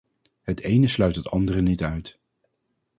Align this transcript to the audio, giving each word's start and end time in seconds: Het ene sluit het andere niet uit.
Het 0.41 0.59
ene 0.59 0.87
sluit 0.87 1.15
het 1.15 1.27
andere 1.29 1.61
niet 1.61 1.81
uit. 1.83 2.19